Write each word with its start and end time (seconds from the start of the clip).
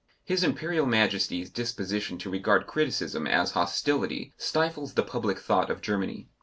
His 0.23 0.43
Imperial 0.43 0.87
Majesty's 0.87 1.51
disposition 1.51 2.17
to 2.17 2.29
regard 2.31 2.65
criticism 2.65 3.27
as 3.27 3.51
hostility 3.51 4.33
stifles 4.35 4.95
the 4.95 5.03
public 5.03 5.37
thought 5.37 5.69
of 5.69 5.79
Germany. 5.79 6.27